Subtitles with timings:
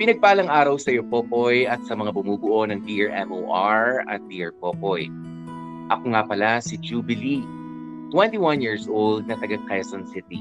[0.00, 5.12] Pinagpalang araw sa iyo, Popoy, at sa mga bumubuo ng Dear MOR at Dear Popoy.
[5.92, 7.44] Ako nga pala si Jubilee,
[8.08, 10.40] 21 years old na taga Quezon City.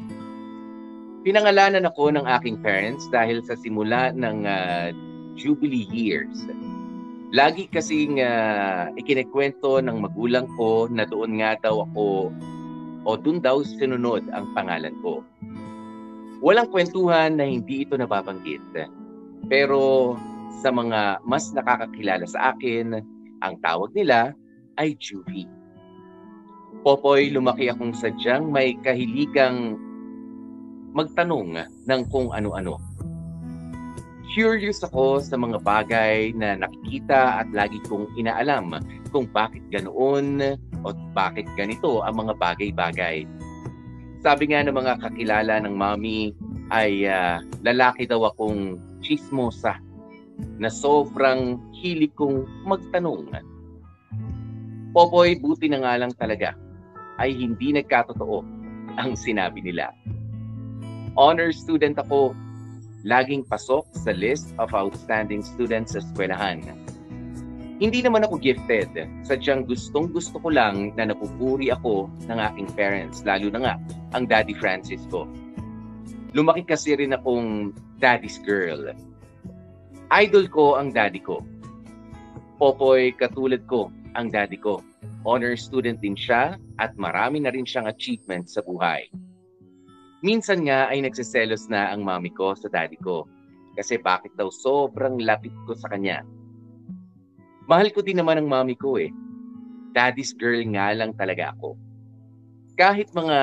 [1.27, 4.95] Pinangalanan ako ng aking parents dahil sa simula ng uh,
[5.35, 6.39] Jubilee years.
[7.35, 12.31] Lagi kasing uh, ikinikwento ng magulang ko na doon nga daw ako
[13.03, 15.19] o doon daw sinunod ang pangalan ko.
[16.39, 18.63] Walang kwentuhan na hindi ito nababanggit.
[19.49, 20.13] Pero
[20.61, 23.01] sa mga mas nakakakilala sa akin,
[23.41, 24.37] ang tawag nila
[24.77, 25.49] ay Juvie.
[26.85, 29.75] Popoy, lumaki akong sadyang may kahiligang
[30.95, 32.79] magtanong ng kung ano-ano.
[34.29, 38.77] Curious ako sa mga bagay na nakikita at lagi kong inaalam
[39.09, 43.25] kung bakit ganoon o bakit ganito ang mga bagay-bagay.
[44.21, 46.37] Sabi nga ng mga kakilala ng mami
[46.69, 48.77] ay uh, lalaki daw akong
[49.09, 49.81] chismosa
[50.61, 53.25] na sobrang hilig kong magtanong.
[54.93, 56.53] Popoy, buti na nga lang talaga
[57.17, 58.45] ay hindi nagkatotoo
[59.01, 59.89] ang sinabi nila.
[61.17, 62.37] Honor student ako,
[63.01, 66.61] laging pasok sa list of outstanding students sa eskwelahan.
[67.79, 68.91] Hindi naman ako gifted,
[69.23, 73.73] sadyang gustong gusto ko lang na napupuri ako ng aking parents, lalo na nga
[74.15, 75.23] ang Daddy Francis ko.
[76.35, 78.95] Lumaki kasi rin akong daddy's girl.
[80.09, 81.45] Idol ko ang daddy ko.
[82.57, 84.81] Popoy, katulad ko ang daddy ko.
[85.27, 89.11] Honor student din siya at marami na rin siyang achievement sa buhay.
[90.23, 93.27] Minsan nga ay nagsiselos na ang mami ko sa daddy ko
[93.75, 96.23] kasi bakit daw sobrang lapit ko sa kanya
[97.69, 99.13] Mahal ko din naman ang mami ko eh.
[99.93, 101.77] Daddy's girl nga lang talaga ako.
[102.73, 103.37] Kahit mga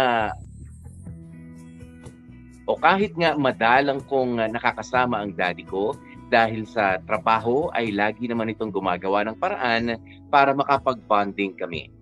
[2.67, 5.95] o kahit nga madalang kong nakakasama ang daddy ko
[6.27, 9.95] dahil sa trabaho ay lagi naman itong gumagawa ng paraan
[10.27, 11.95] para makapag-bonding kami.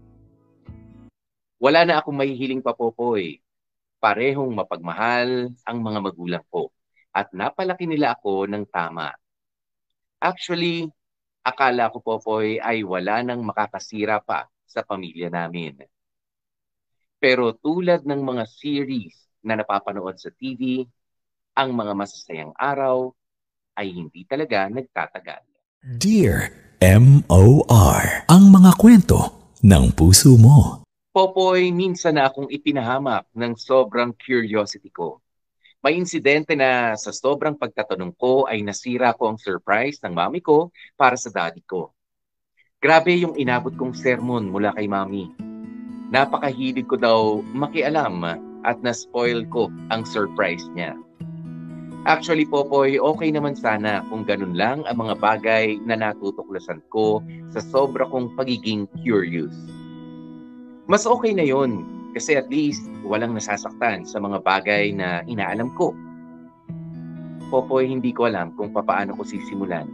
[1.61, 3.45] Wala na akong mahihiling papopoy.
[4.01, 6.73] Parehong mapagmahal ang mga magulang ko
[7.13, 9.13] at napalaki nila ako ng tama.
[10.21, 10.89] Actually,
[11.45, 15.77] akala ko po po ay wala nang makakasira pa sa pamilya namin.
[17.21, 20.83] Pero tulad ng mga series na napapanood sa TV,
[21.55, 23.13] ang mga masasayang araw
[23.79, 25.45] ay hindi talaga nagtatagal.
[25.85, 26.51] Dear
[26.81, 28.27] M.O.R.
[28.27, 30.83] Ang mga kwento ng puso mo.
[31.15, 35.23] Popoy, minsan na akong ipinahamak ng sobrang curiosity ko
[35.85, 40.73] may insidente na sa sobrang pagtatanong ko ay nasira ko ang surprise ng mami ko
[40.97, 41.93] para sa daddy ko.
[42.81, 45.29] Grabe yung inabot kong sermon mula kay mami.
[46.09, 48.17] Napakahilig ko daw makialam
[48.65, 50.97] at na-spoil ko ang surprise niya.
[52.05, 57.65] Actually, Popoy, okay naman sana kung ganun lang ang mga bagay na natutuklasan ko sa
[57.65, 59.57] sobra kong pagiging curious.
[60.85, 61.81] Mas okay na yon
[62.13, 65.97] kasi at least walang nasasaktan sa mga bagay na inaalam ko.
[67.49, 69.89] Popoy, hindi ko alam kung papaano ko sisimulan.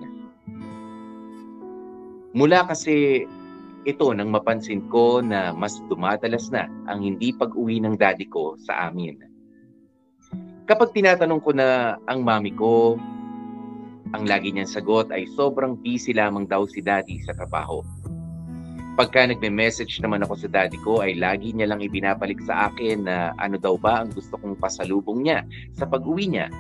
[2.35, 3.27] Mula kasi
[3.89, 8.93] ito nang mapansin ko na mas dumadalas na ang hindi pag-uwi ng daddy ko sa
[8.93, 9.17] amin.
[10.69, 13.01] Kapag tinatanong ko na ang mami ko,
[14.13, 17.81] ang lagi niyang sagot ay sobrang busy lamang daw si daddy sa trabaho.
[19.01, 23.33] Pagka nagme-message naman ako sa daddy ko ay lagi niya lang ibinabalik sa akin na
[23.41, 25.41] ano daw ba ang gusto kong pasalubong niya
[25.73, 26.53] sa pag-uwi niya.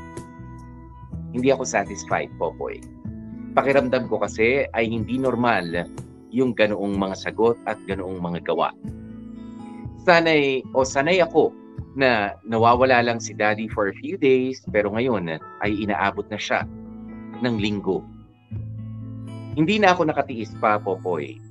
[1.37, 2.81] Hindi ako satisfied, Popoy.
[3.53, 5.85] Pakiramdam ko kasi ay hindi normal
[6.31, 8.71] yung ganoong mga sagot at ganoong mga gawa.
[10.07, 11.53] Sanay o sanay ako
[11.99, 16.65] na nawawala lang si daddy for a few days pero ngayon ay inaabot na siya
[17.43, 18.01] ng linggo.
[19.59, 21.51] Hindi na ako nakatiis pa, Popoy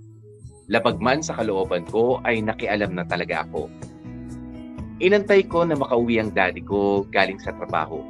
[0.70, 3.68] labag man sa kalooban ko ay nakialam na talaga ako.
[5.02, 8.06] Inantay ko na makauwi ang daddy ko galing sa trabaho.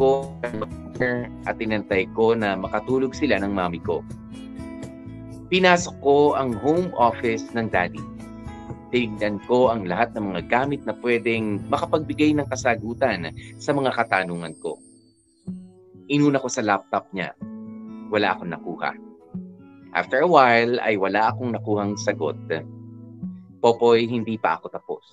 [0.00, 0.32] Ko
[1.46, 4.02] at inantay ko na makatulog sila ng mami ko.
[5.48, 8.02] Pinasok ko ang home office ng daddy.
[8.88, 14.56] Tignan ko ang lahat ng mga gamit na pwedeng makapagbigay ng kasagutan sa mga katanungan
[14.60, 14.76] ko.
[16.08, 17.36] Inuna ko sa laptop niya.
[18.08, 19.08] Wala akong nakuha
[19.96, 22.36] After a while ay wala akong nakuhang sagot.
[23.64, 25.04] Popoy, hindi pa ako tapos.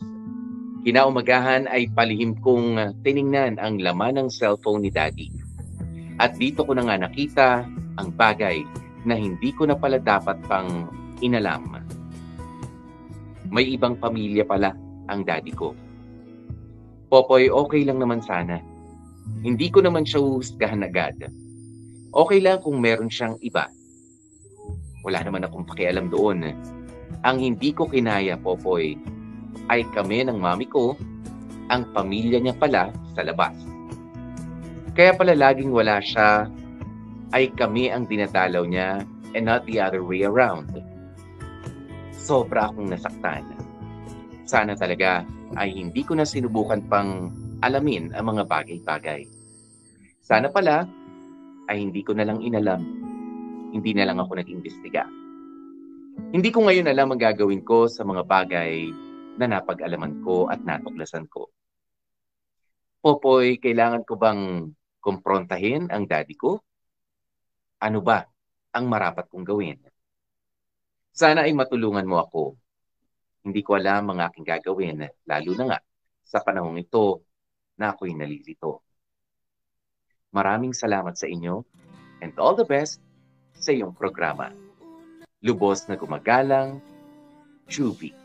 [0.86, 5.45] Kinaumagahan ay palihim kong tiningnan ang laman ng cellphone ni Daddy.
[6.16, 7.48] At dito ko na nga nakita
[8.00, 8.64] ang bagay
[9.04, 10.88] na hindi ko na pala dapat pang
[11.20, 11.80] inalam.
[13.52, 14.74] May ibang pamilya pala
[15.08, 15.76] ang daddy ko.
[17.12, 18.58] Popoy, okay lang naman sana.
[19.46, 21.30] Hindi ko naman siya uhusgahan agad.
[22.16, 23.70] Okay lang kung meron siyang iba.
[25.06, 26.50] Wala naman akong pakialam doon.
[27.22, 28.98] Ang hindi ko kinaya, Popoy,
[29.70, 30.98] ay kami ng mami ko,
[31.70, 33.54] ang pamilya niya pala sa labas.
[34.96, 36.48] Kaya pala laging wala siya,
[37.36, 39.04] ay kami ang dinadalaw niya
[39.36, 40.72] and not the other way around.
[42.16, 43.44] Sobra akong nasaktan.
[44.48, 45.28] Sana talaga
[45.60, 47.28] ay hindi ko na sinubukan pang
[47.60, 49.28] alamin ang mga bagay-bagay.
[50.24, 50.88] Sana pala
[51.68, 52.80] ay hindi ko na lang inalam.
[53.76, 55.04] Hindi na lang ako nag-imbestiga.
[56.32, 58.88] Hindi ko ngayon alam ang gagawin ko sa mga bagay
[59.36, 61.52] na napag-alaman ko at natuklasan ko.
[63.04, 64.72] Popoy, kailangan ko bang
[65.06, 66.58] kumprontahin ang daddy ko?
[67.78, 68.26] Ano ba
[68.74, 69.78] ang marapat kong gawin?
[71.14, 72.58] Sana ay matulungan mo ako.
[73.46, 75.80] Hindi ko alam ang aking gagawin, lalo na nga
[76.26, 77.22] sa panahong ito
[77.78, 78.82] na ako'y nalilito.
[80.34, 81.62] Maraming salamat sa inyo
[82.26, 82.98] and all the best
[83.54, 84.50] sa iyong programa.
[85.46, 86.82] Lubos na gumagalang,
[87.70, 88.25] Chubby.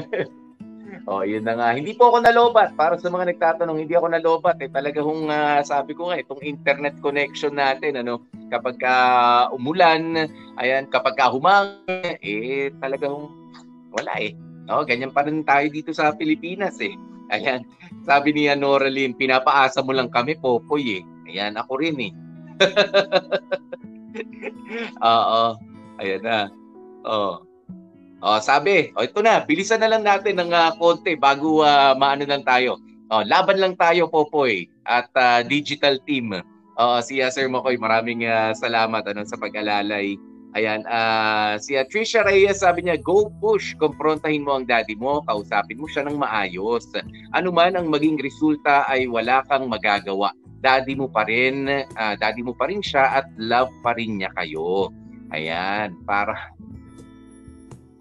[1.10, 1.68] oh, yun na nga.
[1.74, 2.76] Hindi po ako nalobat.
[2.76, 4.60] Para sa mga nagtatanong, hindi ako nalobat.
[4.60, 8.22] Eh, talaga hong uh, sabi ko nga, itong internet connection natin, ano,
[8.52, 8.94] kapag ka
[9.54, 10.28] umulan,
[10.60, 11.80] ayan, kapag ka humang,
[12.20, 13.28] eh, talaga hong
[13.92, 14.36] wala eh.
[14.68, 16.94] No, ganyan pa rin tayo dito sa Pilipinas eh.
[17.32, 17.64] Ayan,
[18.04, 21.02] sabi ni Noraline, pinapaasa mo lang kami, Popoy eh.
[21.32, 22.12] Ayan, ako rin eh.
[25.02, 25.42] Oo,
[26.00, 26.38] ayan na.
[27.02, 27.42] Oh.
[28.22, 32.22] Oh, sabi, oh, ito na, bilisan na lang natin ng uh, konti bago uh, maano
[32.22, 32.78] lang tayo.
[33.10, 36.30] Oh, laban lang tayo, Popoy, at uh, digital team.
[36.78, 40.14] Oh, si uh, Sir Makoy, maraming uh, salamat ano, sa pag-alalay.
[40.54, 45.26] Ayan, uh, si uh, Trisha Reyes sabi niya, go push, komprontahin mo ang daddy mo,
[45.26, 46.86] kausapin mo siya ng maayos.
[47.34, 50.30] Ano man ang maging resulta ay wala kang magagawa.
[50.62, 51.66] Daddy mo pa rin,
[51.98, 54.94] uh, daddy mo pa rin siya at love pa rin niya kayo.
[55.34, 56.54] Ayan, para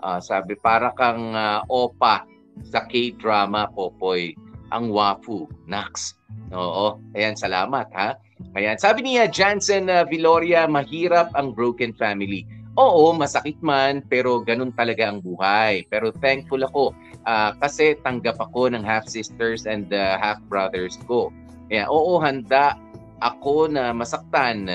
[0.01, 2.25] Uh, sabi, para kang uh, opa
[2.65, 4.33] sa K-drama, Popoy.
[4.71, 5.45] Ang wafu.
[5.67, 6.15] Nax.
[6.51, 6.99] Oo.
[7.13, 8.15] Ayan, salamat ha.
[8.57, 8.79] Ayan.
[8.79, 12.47] Sabi niya, Jansen uh, Viloria, mahirap ang broken family.
[12.79, 15.83] Oo, masakit man, pero ganun talaga ang buhay.
[15.91, 16.95] Pero thankful ako
[17.27, 21.29] uh, kasi tanggap ako ng half-sisters and uh, half-brothers ko.
[21.67, 22.79] Ayan, oo, handa
[23.19, 24.65] ako na masaktan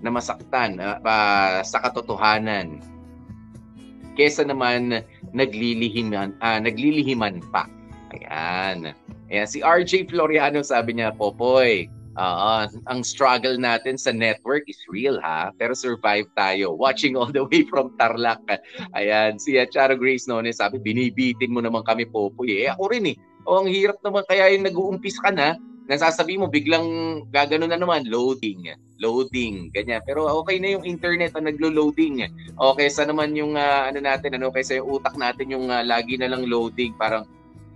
[0.00, 2.80] na masaktan uh, uh, sa katotohanan
[4.14, 5.02] kesa naman
[5.34, 7.66] naglilihiman, uh, naglilihiman pa.
[8.10, 8.94] Ayan.
[9.30, 11.86] Ayan, si RJ Floriano sabi niya, Popoy,
[12.18, 16.74] uh, ang struggle natin sa network is real ha, pero survive tayo.
[16.74, 18.42] Watching all the way from Tarlac.
[18.98, 22.66] Ayan, si Charo Grace noon sabi, binibitin mo naman kami, Popoy.
[22.66, 23.16] Eh, ako rin eh.
[23.48, 25.56] O, ang hirap naman kaya yung nag-uumpis ka na,
[25.90, 26.86] nasasabi mo biglang
[27.34, 28.70] gagano na naman loading
[29.02, 29.98] loading ganyan.
[30.06, 32.30] Pero okay na yung internet ang naglo-loading.
[32.54, 36.20] Okay sa naman yung uh, ano natin ano kasi yung utak natin yung uh, lagi
[36.20, 37.24] na lang loading parang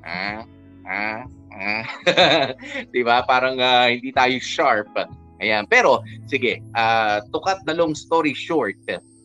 [0.04, 0.44] ah
[0.86, 1.84] ah ah.
[2.92, 3.24] 'di ba?
[3.24, 4.92] Parang uh, hindi tayo sharp.
[5.40, 5.66] Ayan.
[5.66, 8.78] Pero sige uh, to cut the long story short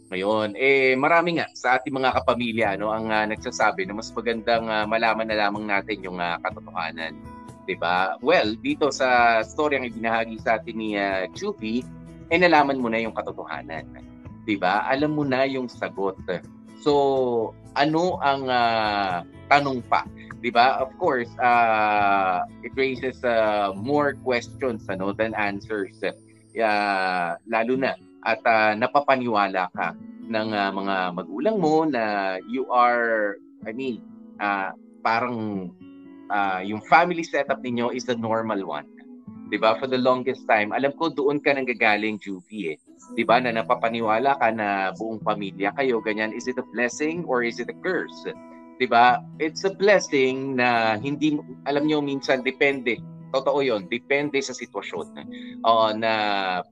[0.10, 4.66] ngayon, eh marami nga sa ating mga kapamilya no ang uh, nagsasabi na mas magandang
[4.66, 7.14] uh, malaman na lamang natin yung uh, katotohanan.
[7.70, 8.18] 'Di ba?
[8.26, 11.86] Well, dito sa story ang ibinahagi sa atin ni uh, Chupi,
[12.34, 13.86] eh nalaman mo na yung katotohanan.
[14.50, 14.90] 'Di ba?
[14.90, 16.18] Alam mo na yung sagot.
[16.82, 19.22] So, ano ang uh,
[19.54, 20.02] tanong pa?
[20.42, 20.82] 'Di ba?
[20.82, 25.94] Of course, uh, it raises uh, more questions ano than answers.
[26.58, 27.94] Uh, lalo na
[28.26, 29.94] at uh, napapaniwala ka
[30.26, 34.02] ng uh, mga magulang mo na you are I mean,
[34.42, 34.74] uh,
[35.06, 35.70] parang
[36.30, 38.86] uh, yung family setup ninyo is the normal one.
[39.50, 39.78] 'Di ba?
[39.82, 42.78] For the longest time, alam ko doon ka nang gagaling, Juvie eh.
[43.18, 43.42] 'Di ba?
[43.42, 46.32] Na napapaniwala ka na buong pamilya kayo ganyan.
[46.32, 48.30] Is it a blessing or is it a curse?
[48.78, 49.20] 'Di ba?
[49.42, 53.02] It's a blessing na hindi alam niyo minsan depende.
[53.34, 55.14] Totoo 'yon, depende sa sitwasyon.
[55.66, 56.14] Uh, na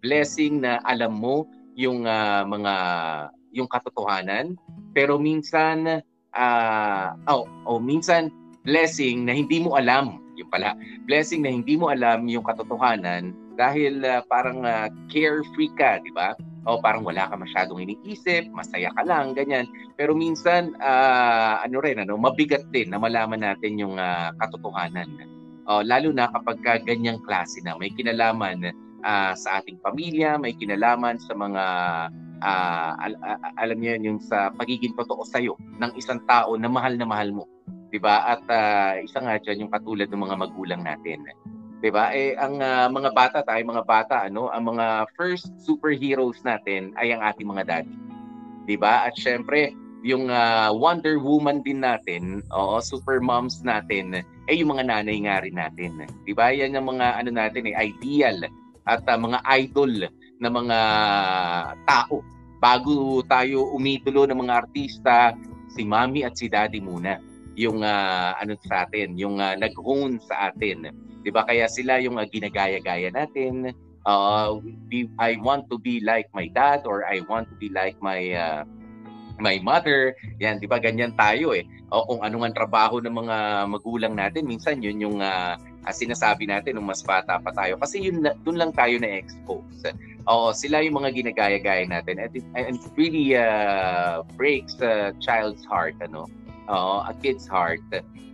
[0.02, 1.46] blessing na alam mo
[1.78, 2.74] yung ah, mga
[3.54, 4.58] yung katotohanan
[4.98, 6.02] pero minsan
[6.34, 8.34] ah oh, oh minsan
[8.68, 10.76] blessing na hindi mo alam yung pala.
[11.08, 16.36] Blessing na hindi mo alam yung katotohanan dahil ah, parang ah, carefree ka di ba?
[16.68, 19.66] O parang wala ka masyadong iniisip masaya ka lang ganyan.
[19.96, 25.08] Pero minsan ah, ano rin ano mabigat din na malaman natin yung ah, katotohanan.
[25.68, 28.72] Oh, lalo na kapag ka ganyang klase na may kinalaman
[29.02, 31.64] ah, sa ating pamilya, may kinalaman sa mga
[32.44, 36.54] ah, al- a- alam niyo yun, yung sa pagiging totoo sa iyo ng isang tao
[36.60, 37.48] na mahal na mahal mo.
[37.98, 38.30] 'Di ba?
[38.30, 41.26] At ah, isa nga diyan yung katulad ng mga magulang natin.
[41.82, 42.14] 'Di ba?
[42.14, 47.10] Eh ang ah, mga bata, tayo mga bata, ano, ang mga first superheroes natin ay
[47.10, 47.98] ang ating mga daddy.
[48.70, 49.10] 'Di ba?
[49.10, 49.74] At syempre,
[50.06, 55.42] yung ah, Wonder Woman din natin, oo, super moms natin, eh yung mga nanay nga
[55.42, 56.06] rin natin.
[56.22, 56.54] 'Di ba?
[56.54, 58.46] Yan yung mga ano natin eh ideal
[58.86, 60.06] at ah, mga idol
[60.38, 60.80] na mga
[61.90, 62.22] tao.
[62.62, 65.34] Bago tayo umidolo ng mga artista,
[65.74, 70.54] si Mami at si Daddy muna yung ah, ano sa atin, yung uh, nag-hone sa
[70.54, 70.94] atin.
[71.26, 71.44] 'Di ba?
[71.44, 73.74] Kaya sila yung ah, ginagaya-gaya natin.
[74.08, 77.98] Uh, we- I want to be like my dad or I want to be like
[78.00, 78.62] my ah,
[79.42, 80.14] my mother.
[80.38, 80.78] Yan, 'di ba?
[80.78, 81.66] Ganyan tayo eh.
[81.90, 83.38] O kung ano ang trabaho ng mga
[83.74, 85.58] magulang natin, minsan yun yung ah,
[85.90, 89.90] sinasabi natin nung mas bata pa tayo kasi yun dun lang tayo na expose.
[90.28, 92.20] Oo, sila yung mga ginagaya-gaya natin.
[92.20, 96.28] And it, and it really uh, breaks a child's heart, ano?
[96.68, 97.82] Oo, a kid's heart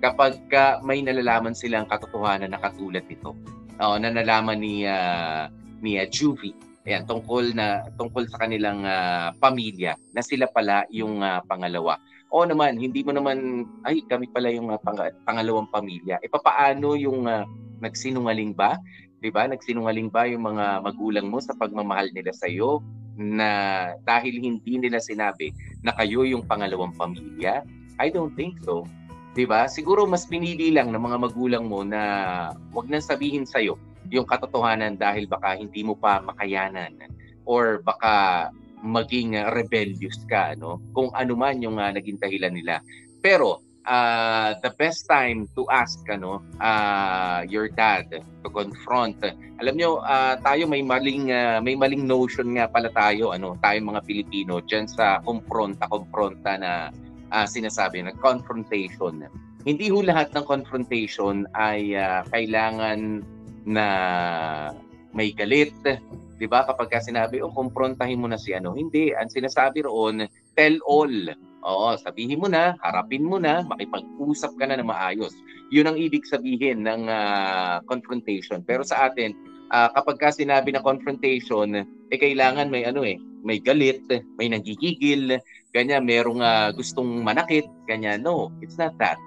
[0.04, 3.32] kapag ka may nalalaman silang katotohanan na katulad nito.
[3.80, 5.48] Oo, na nalaman ni ah,
[5.80, 6.54] ni uh, Juvie.
[6.84, 11.96] Ayan, tungkol na tungkol sa kanilang ah, pamilya na sila pala yung ah, pangalawa.
[12.34, 16.20] O naman, hindi mo naman ay kami pala yung ah, pang- pangalawang pamilya.
[16.20, 17.48] E papaano yung ah,
[17.80, 18.75] nagsinungaling ba?
[19.24, 19.48] 'Di ba?
[19.48, 22.84] Nagsinungaling ba yung mga magulang mo sa pagmamahal nila sa iyo
[23.16, 27.63] na dahil hindi nila sinabi na kayo yung pangalawang pamilya?
[27.98, 28.86] I don't think so.
[29.34, 29.66] 'Di ba?
[29.66, 32.02] Siguro mas pinili lang ng mga magulang mo na
[32.74, 36.94] wag nang sabihin sa yung katotohanan dahil baka hindi mo pa makayanan
[37.50, 38.50] or baka
[38.84, 42.84] maging rebellious ka ano kung ano man yung uh, naging dahilan nila
[43.24, 49.16] pero uh, the best time to ask ano uh, your dad to confront
[49.64, 53.80] alam nyo uh, tayo may maling uh, may maling notion nga pala tayo ano tayo
[53.80, 56.92] mga Pilipino diyan sa kompronta kompronta na
[57.34, 59.25] uh, sinasabi na confrontation
[59.63, 63.24] hindi ho lahat ng confrontation ay uh, kailangan
[63.63, 63.88] na
[65.16, 65.72] may galit,
[66.36, 66.68] 'di ba?
[66.68, 70.28] Kapag ka sinabi, "Oh, kumprontahin mo na si ano." Hindi, ang sinasabi roon,
[70.60, 71.32] tell all.
[71.63, 75.32] Oo, sabihin mo na, harapin mo na, makipag-usap ka na na maayos.
[75.72, 78.60] 'Yun ang ibig sabihin ng ah, confrontation.
[78.68, 79.32] Pero sa atin,
[79.72, 83.16] ah, kapag ka sinabi na confrontation, eh kailangan may ano eh,
[83.48, 84.04] may galit,
[84.36, 85.40] may nagigigil,
[85.74, 88.22] ganyan, merong ah, gustong manakit, ganyan.
[88.22, 89.18] No, it's not that.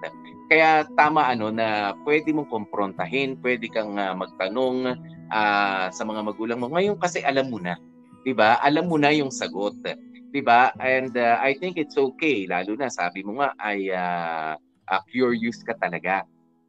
[0.47, 4.95] Kaya tama ano na pwede mong kumprontahin, pwede kang ah, magtanong
[5.35, 6.71] ah, sa mga magulang mo.
[6.71, 7.75] Ngayon kasi alam mo na,
[8.23, 8.63] 'di ba?
[8.63, 9.75] Alam mo na yung sagot,
[10.31, 10.71] 'di ba?
[10.79, 14.55] And ah, I think it's okay lalo na sabi mo nga ay ah,
[14.87, 16.23] ah, curious ka talaga.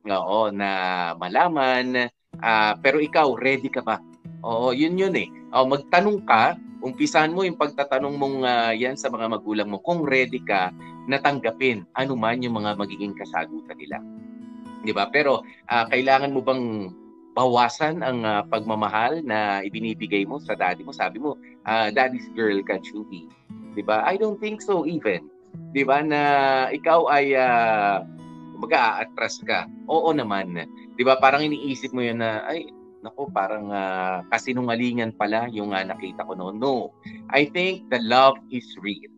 [0.10, 2.10] Oo, na malaman
[2.41, 4.01] ah, pero ikaw ready ka ba?
[4.46, 5.29] Oo, yun yun eh.
[5.56, 10.06] Oh, magtanong ka, umpisahan mo yung pagtatanong mong ah, yan sa mga magulang mo kung
[10.06, 10.70] ready ka
[11.08, 13.98] natanggapin ano man yung mga magiging kasagutan nila.
[14.84, 15.10] 'Di ba?
[15.10, 15.41] Pero
[15.72, 16.94] ah, kailangan mo bang
[17.34, 20.94] bawasan ang ah, pagmamahal na ibinibigay mo sa daddy mo?
[20.94, 23.25] Sabi mo, ah, daddy's girl ka, Chubi.
[23.74, 24.06] 'Di ba?
[24.06, 25.25] I don't think so even.
[25.74, 26.22] 'Di ba na
[26.70, 28.01] ikaw ay uh,
[28.58, 29.65] mag-a-atras ka.
[29.89, 30.53] Oo naman.
[30.98, 31.17] 'Di ba?
[31.17, 32.70] Parang iniisip mo 'yun na ay
[33.06, 36.58] nako parang ah, kasinungalingan pala yung ah, nakita ko noon.
[36.58, 36.94] No.
[37.30, 39.12] I think the love is real.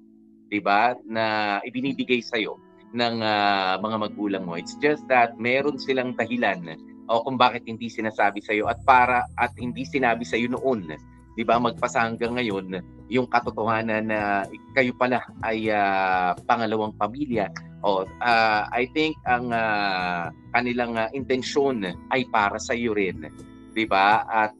[0.49, 0.97] 'di ba?
[1.05, 2.57] Na ibinibigay sa iyo
[2.91, 4.57] ng ah, mga magulang mo.
[4.57, 6.75] It's just that meron silang dahilan
[7.09, 10.89] o kung bakit hindi sinasabi sa iyo at para at hindi sinabi sa iyo noon.
[11.37, 11.61] 'Di ba?
[11.61, 14.45] Magpasa hanggang ngayon yung katotohanan na
[14.77, 17.49] kayo pala ay ah, pangalawang pamilya.
[17.85, 23.29] O ah, I think ang ah, kanilang ah, intensyon ay para sa iyo rin.
[23.73, 24.25] 'Di ba?
[24.25, 24.55] At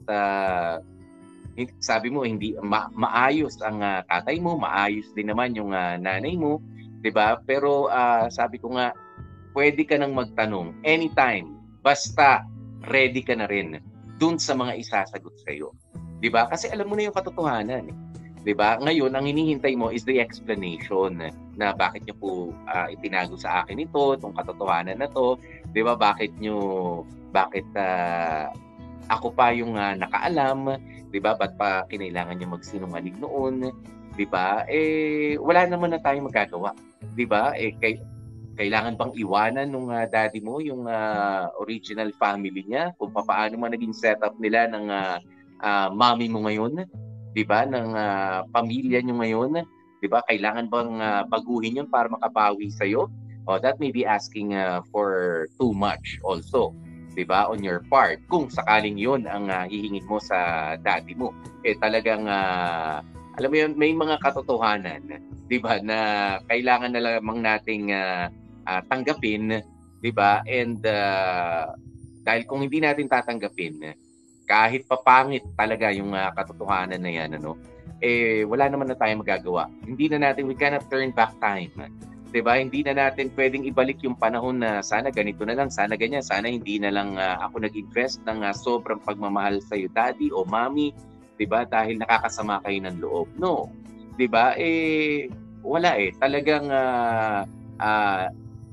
[1.60, 6.00] hin- sabi mo hindi ma- maayos ang ah, tatay mo, maayos din naman yung ah,
[6.00, 6.64] nanay mo,
[7.04, 7.36] 'di ba?
[7.44, 8.96] Pero ah, sabi ko nga
[9.52, 11.52] pwede ka nang magtanong anytime
[11.84, 12.48] basta
[12.88, 13.82] ready ka na rin
[14.16, 15.76] dun sa mga isasagot sa iyo.
[16.24, 16.48] 'Di ba?
[16.48, 17.92] Kasi alam mo na yung katotohanan.
[17.92, 17.98] Eh.
[18.48, 18.80] 'Di ba?
[18.80, 21.20] Ngayon ang hinihintay mo is the explanation
[21.60, 22.30] na bakit niyo po
[22.72, 25.36] ah, itinago sa akin ito, itong katotohanan na to,
[25.76, 26.00] 'di ba?
[26.00, 26.60] Bakit niyo
[27.36, 28.48] bakit ah,
[29.10, 30.78] ako pa yung uh, nakaalam,
[31.10, 31.34] 'di ba?
[31.36, 33.74] Ba't pa kinailangan niya magsinungaling noon?
[34.14, 34.64] 'Di ba?
[34.70, 36.78] Eh wala naman na tayong magagawa.
[37.18, 37.58] 'Di ba?
[37.58, 37.98] Eh kay
[38.60, 43.72] kailangan bang iwanan nung uh, daddy mo yung uh, original family niya kung paano man
[43.72, 45.18] naging setup nila ng uh,
[45.64, 46.84] uh, mommy mo ngayon
[47.32, 49.64] 'di ba ng uh, pamilya niyo ngayon
[50.04, 53.08] 'di ba kailangan bang uh, baguhin 'yon para makabawi sa iyo
[53.48, 56.76] oh that may be asking uh, for too much also
[57.14, 61.34] 'di ba on your part kung sakaling 'yon ang uh, hihingin mo sa daddy mo
[61.66, 63.02] eh talagang uh,
[63.36, 66.00] alam mo yun may mga katotohanan 'di ba na
[66.46, 68.30] kailangan na lamang nating uh,
[68.70, 69.66] uh, tanggapin,
[70.00, 70.46] 'di ba?
[70.46, 71.74] And uh,
[72.22, 73.98] dahil kung hindi natin tatanggapin,
[74.46, 77.58] kahit papangit talaga yung uh, katotohanan na 'yan, ano?
[78.00, 79.68] Eh wala naman na tayong magagawa.
[79.84, 81.74] Hindi na natin we cannot turn back time.
[82.30, 82.62] 'Di ba?
[82.62, 86.46] Hindi na natin pwedeng ibalik yung panahon na sana ganito na lang, sana ganyan, sana
[86.46, 90.94] hindi na lang uh, ako nag-invest ng uh, sobrang pagmamahal sa iyo, daddy o mommy,
[91.42, 91.66] 'di ba?
[91.66, 93.28] Dahil nakakasama kayo ng loob.
[93.42, 93.74] No.
[94.14, 94.54] 'Di ba?
[94.54, 95.26] Eh
[95.66, 96.14] wala eh.
[96.22, 97.42] Talagang uh,
[97.82, 98.26] uh,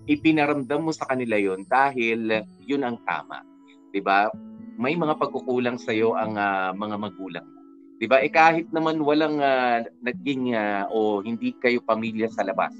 [0.05, 3.41] ipinaramdam mo sa kanila yon dahil yun ang tama.
[3.89, 4.29] 'Di ba?
[4.77, 7.47] May mga pagkukulang sa iyo ang uh, mga magulang.
[7.97, 8.21] 'Di ba?
[8.21, 12.77] Eh kahit naman walang uh, naging uh, o hindi kayo pamilya sa labas.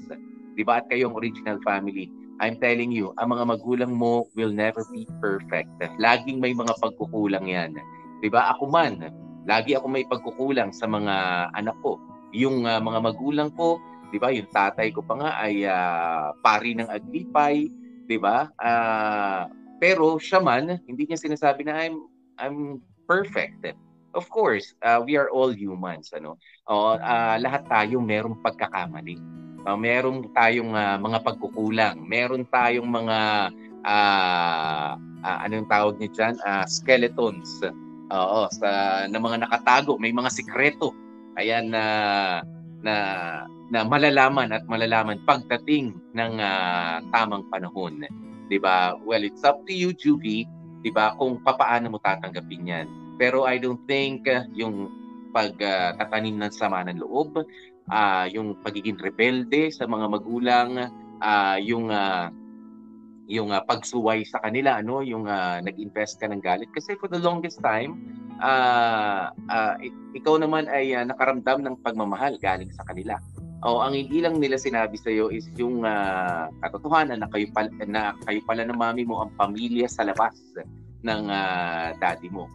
[0.57, 0.81] 'Di ba?
[0.81, 2.09] At kayong original family.
[2.41, 5.69] I'm telling you, ang mga magulang mo will never be perfect.
[6.01, 7.77] Laging may mga pagkukulang 'yan.
[8.25, 8.49] 'Di ba?
[8.57, 8.97] Ako man,
[9.45, 12.01] lagi ako may pagkukulang sa mga anak ko.
[12.33, 13.77] Yung uh, mga magulang ko,
[14.09, 14.33] 'di ba?
[14.33, 17.69] Yung tatay ko pa nga ay uh, pari ng Agripay,
[18.09, 18.49] 'di ba?
[18.57, 19.45] Uh,
[19.77, 22.01] pero siya man, hindi niya sinasabi na I'm
[22.41, 22.57] I'm
[23.05, 23.77] perfect.
[24.17, 26.41] Of course, uh, we are all humans, ano?
[26.65, 29.37] O uh, lahat tayo merong pagkakamali.
[29.65, 33.17] Uh, meron tayong uh, mga pagkukulang, meron tayong mga
[33.83, 34.91] uh,
[35.23, 36.35] uh, anong tawag niyo diyan?
[36.43, 37.63] Uh, skeletons.
[38.07, 40.95] Oo, sa na mga nakatago, may mga sikreto.
[41.35, 42.37] Ayan na uh,
[42.81, 42.95] na
[43.67, 47.99] na malalaman at malalaman pagdating ng uh, tamang panahon.
[48.47, 48.95] 'Di ba?
[49.03, 50.47] Well, it's up to you, Juvie,
[50.81, 52.87] 'di ba, kung papaano mo tatanggapin 'yan.
[53.19, 54.87] Pero I don't think uh, yung
[55.35, 57.43] pagtatanim uh, ng sama ng loob,
[57.91, 60.69] uh, yung pagiging rebelde sa mga magulang,
[61.21, 62.29] uh, yung uh,
[63.27, 67.19] yung uh, pagsuway sa kanila ano yung uh, nag-invest ka ng galit kasi for the
[67.19, 67.99] longest time
[68.39, 69.75] uh, uh,
[70.15, 73.19] ikaw naman ay uh, nakaramdam ng pagmamahal galing sa kanila
[73.67, 77.69] o ang hindi lang nila sinabi sa iyo is yung uh, katotohanan na kayo pala,
[77.83, 80.37] na kayo pala ng mami mo ang pamilya sa labas
[81.01, 82.45] ng uh, daddy mo.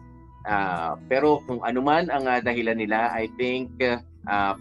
[0.47, 3.99] Uh, pero kung ano man ang uh, dahilan nila, I think uh,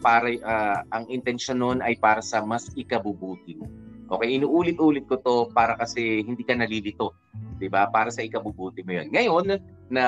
[0.02, 3.66] para uh, ang intensyon noon ay para sa mas ikabubuti mo.
[4.12, 7.16] Okay, inuulit-ulit ko to para kasi hindi ka nalilito.
[7.56, 7.88] 'Di ba?
[7.88, 9.08] Para sa ikabubuti mo 'yon.
[9.08, 9.46] Ngayon
[9.88, 10.04] na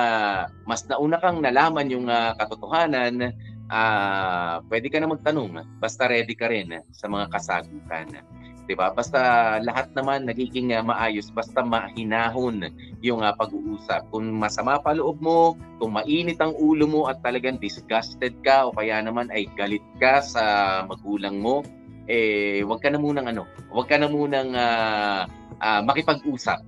[0.67, 3.33] mas nauna kang nalaman yung uh, katotohanan,
[3.71, 5.63] uh, pwede ka na magtanong.
[5.81, 8.21] Basta ready ka rin sa mga kasagutan.
[8.65, 8.89] 'Di ba?
[8.89, 9.19] Basta
[9.61, 12.73] lahat naman nagiging uh, maayos, basta mahinahon
[13.05, 14.09] yung uh, pag-uusap.
[14.09, 18.73] Kung masama pa loob mo, kung mainit ang ulo mo at talagang disgusted ka o
[18.73, 20.43] kaya naman ay galit ka sa
[20.89, 21.61] magulang mo,
[22.09, 25.29] eh wag ka na munang ano, wag ka na munang uh,
[25.61, 26.65] uh, makipag-usap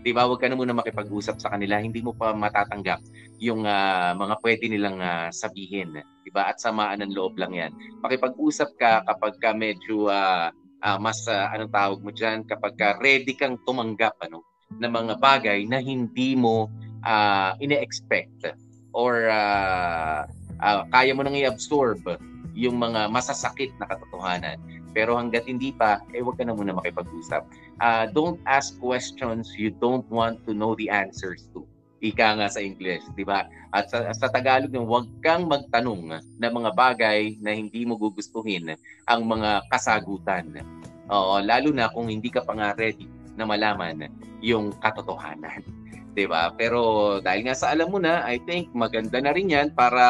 [0.00, 0.24] 'di ba?
[0.24, 3.04] Huwag ka na muna makipag-usap sa kanila, hindi mo pa matatanggap
[3.40, 5.92] yung uh, mga pwede nilang uh, sabihin,
[6.24, 6.48] 'di ba?
[6.48, 7.72] At samaan ng loob lang 'yan.
[8.00, 10.48] Makipag-usap ka kapag ka medyo uh,
[10.84, 14.44] uh, mas uh, anong tawag mo diyan, kapag ka ready kang tumanggap ano
[14.78, 16.70] ng mga bagay na hindi mo
[17.02, 18.54] uh, ine-expect
[18.94, 20.26] or uh,
[20.62, 21.98] uh, kaya mo nang i-absorb
[22.54, 24.58] yung mga masasakit na katotohanan.
[24.90, 27.46] Pero hanggat hindi pa, eh wag ka na muna makipag-usap.
[27.78, 31.62] Uh, don't ask questions you don't want to know the answers to.
[32.00, 33.44] Ika nga sa English, di ba?
[33.70, 38.72] At sa, sa Tagalog, huwag kang magtanong ng mga bagay na hindi mo gugustuhin
[39.04, 40.48] ang mga kasagutan.
[41.12, 43.04] Oo, lalo na kung hindi ka pa nga ready
[43.36, 44.08] na malaman
[44.40, 45.60] yung katotohanan.
[46.14, 46.50] 'di ba?
[46.54, 50.04] Pero dahil nga sa alam mo na, I think maganda na rin 'yan para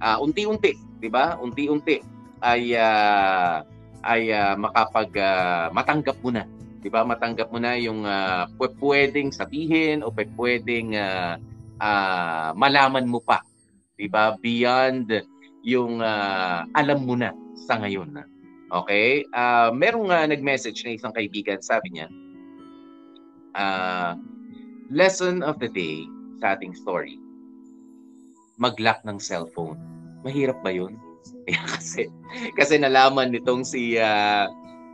[0.00, 1.40] uh, unti-unti, 'di ba?
[1.40, 2.00] Unti-unti
[2.44, 3.64] ay uh,
[4.06, 6.44] ay uh, makapag uh, matanggap mo na.
[6.86, 7.02] 'Di ba?
[7.02, 8.46] Matanggap mo na yung uh,
[8.78, 11.34] pwedeng sabihin o pwedeng uh,
[11.82, 13.42] uh, malaman mo pa.
[13.98, 14.38] 'Di ba?
[14.38, 15.10] Beyond
[15.66, 17.34] yung uh, alam mo na
[17.66, 18.14] sa ngayon.
[18.70, 19.26] Okay?
[19.34, 22.06] Uh, merong uh, nag-message na isang kaibigan, sabi niya,
[23.58, 24.14] uh,
[24.86, 26.06] lesson of the day
[26.38, 27.18] sa ating story,
[28.62, 29.74] mag-lock ng cellphone.
[30.22, 30.94] Mahirap ba yun?
[31.74, 32.06] kasi
[32.54, 34.46] kasi nalaman nitong si uh,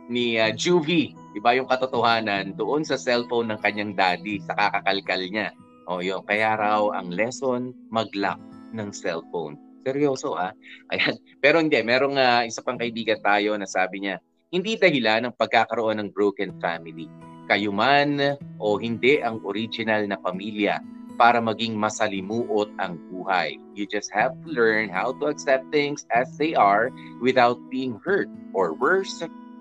[0.09, 5.21] ni uh, Juvie, 'di ba yung katotohanan doon sa cellphone ng kanyang daddy sa kakakalkal
[5.25, 5.49] niya.
[5.89, 8.39] O yun, kaya raw ang lesson, mag-lock
[8.71, 9.59] ng cellphone.
[9.83, 10.55] Seryoso ah.
[10.93, 11.19] Ayan.
[11.43, 14.21] Pero hindi, merong uh, isa pang kaibigan tayo na sabi niya,
[14.53, 17.09] hindi dahilan ng pagkakaroon ng broken family.
[17.51, 20.79] Kayo man o hindi ang original na pamilya
[21.19, 23.59] para maging masalimuot ang buhay.
[23.75, 28.31] You just have to learn how to accept things as they are without being hurt
[28.55, 29.19] or worse,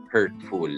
[0.08, 0.70] hurtful.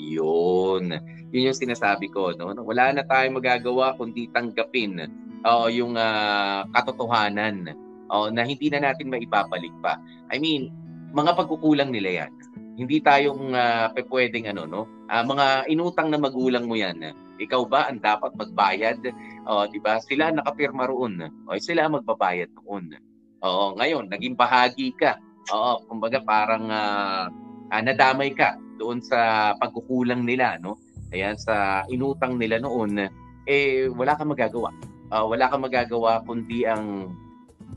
[0.00, 0.96] Yun.
[1.30, 2.32] Yun yung sinasabi ko.
[2.32, 2.56] No?
[2.64, 5.04] Wala na tayong magagawa kundi tanggapin
[5.44, 7.76] uh, yung uh, katotohanan
[8.08, 10.00] uh, na hindi na natin maibabalik pa.
[10.32, 10.72] I mean,
[11.12, 12.32] mga pagkukulang nila yan.
[12.80, 14.82] Hindi tayong uh, pwedeng ano, no?
[15.10, 17.12] Uh, mga inutang na magulang mo yan.
[17.40, 19.00] Ikaw ba ang dapat magbayad?
[19.48, 20.00] Uh, 'di ba?
[20.00, 21.24] Sila nakapirma roon.
[21.48, 22.96] O sila magbabayad noon.
[23.40, 25.16] Oo, ngayon naging bahagi ka.
[25.48, 27.26] Oo, kumbaga parang uh,
[27.70, 30.76] uh, nadamay ka doon sa pagkukulang nila, no?
[31.10, 33.10] Ayan, sa inutang nila noon,
[33.50, 34.70] eh wala kang magagawa.
[35.10, 37.10] Uh, wala kang magagawa kundi ang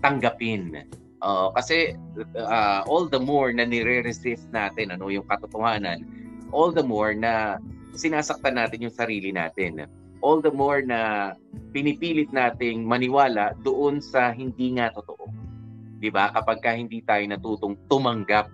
[0.06, 0.86] tanggapin.
[1.24, 1.98] Uh, kasi
[2.38, 6.06] uh, all the more na nire-resist natin ano yung katotohanan,
[6.54, 7.58] all the more na
[7.98, 9.90] sinasaktan natin yung sarili natin.
[10.24, 11.34] All the more na
[11.74, 15.28] pinipilit nating maniwala doon sa hindi nga totoo.
[16.04, 16.28] 'Di ba?
[16.36, 18.52] Kapag ka hindi tayo natutong tumanggap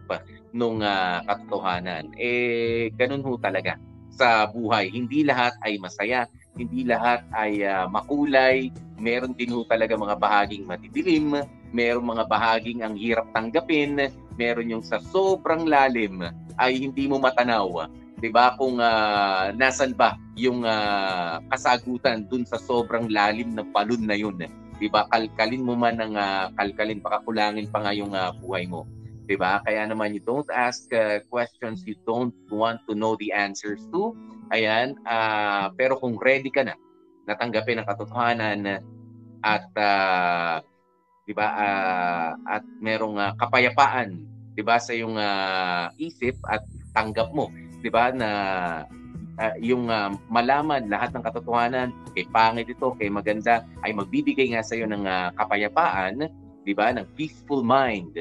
[0.53, 2.13] nung uh, katotohanan.
[2.13, 3.81] Eh, ganun ho talaga
[4.13, 4.93] sa buhay.
[4.93, 8.69] Hindi lahat ay masaya, hindi lahat ay uh, makulay,
[9.01, 11.41] meron din ho talaga mga bahaging matidilim,
[11.73, 16.21] meron mga bahaging ang hirap tanggapin, meron yung sa sobrang lalim
[16.61, 17.89] ay hindi mo matanaw.
[18.19, 18.53] 'Di ba?
[18.59, 24.37] Kung uh, nasan ba yung uh, kasagutan dun sa sobrang lalim ng balon na yun.
[24.79, 25.05] 'Di ba?
[25.11, 28.87] Kalkalin mo man ng uh, kalkalin, pakakulangin pa nga yung uh, buhay mo.
[29.27, 29.61] 'di ba?
[29.61, 34.15] Kaya naman you don't ask uh, questions you don't want to know the answers to.
[34.49, 36.73] Ayan, uh, pero kung ready ka na
[37.29, 38.81] natanggapin ang katotohanan
[39.45, 40.63] at uh,
[41.29, 44.25] 'di ba uh, at merong uh, kapayapaan
[44.57, 46.65] 'di ba sa iyong uh, isip at
[46.97, 47.53] tanggap mo
[47.85, 48.29] 'di ba na
[49.39, 54.61] uh, yung uh, malaman lahat ng katotohanan kay pangit ito kay maganda ay magbibigay nga
[54.61, 56.27] sa iyo ng uh, kapayapaan
[56.67, 58.13] 'di ba ng peaceful mind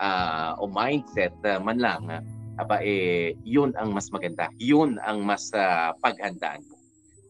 [0.00, 2.22] uh, o mindset uh, man lang, uh,
[2.58, 4.46] aba eh, yun ang mas maganda.
[4.62, 6.78] Yun ang mas uh, paghandaan mo.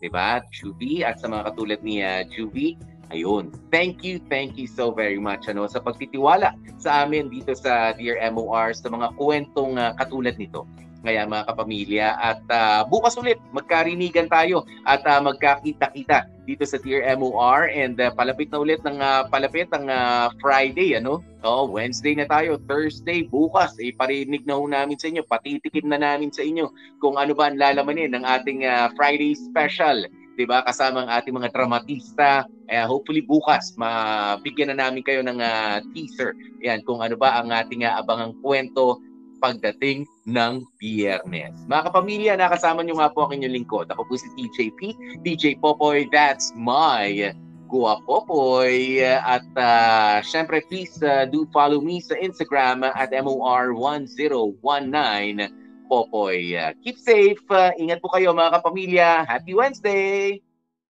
[0.03, 1.01] Diba, Juvie?
[1.01, 2.77] At sa mga katulad ni uh, Juvie,
[3.09, 3.49] ayun.
[3.73, 8.21] Thank you, thank you so very much ano, sa pagtitiwala sa amin dito sa Dear
[8.37, 10.69] MOR sa mga kwentong uh, katulad nito.
[11.05, 17.05] Kaya mga kapamilya at uh, bukas ulit magkarinigan tayo at uh, magkakita-kita dito sa Tier
[17.17, 21.21] MOR and uh, palapit na ulit ng uh, palapit ang uh, Friday ano.
[21.45, 26.01] Oh, Wednesday na tayo, Thursday bukas eh parinig na ho namin sa inyo, patitikim na
[26.01, 26.73] namin sa inyo
[27.05, 30.09] kung ano ba ang lalamanin ng ating uh, Friday special.
[30.35, 30.67] 'di ba?
[30.67, 32.49] Kasama ang ating mga dramatista.
[32.67, 36.35] Eh, hopefully bukas mabigyan na namin kayo ng uh, teaser.
[36.65, 38.99] Yan kung ano ba ang ating uh, abangang kwento
[39.45, 41.69] pagdating ng biyernes.
[41.69, 43.93] Mga kapamilya, nakasama nyo nga po ang inyong lingkod.
[43.93, 47.37] Ako po si TJP, DJ Popoy, that's my
[47.69, 49.05] Gua Popoy.
[49.05, 55.53] At uh, syempre, please uh, do follow me sa Instagram at MOR1019
[55.89, 56.57] Popoy.
[56.81, 57.45] Keep safe.
[57.53, 59.25] Uh, ingat po kayo mga kapamilya.
[59.29, 60.44] Happy Wednesday!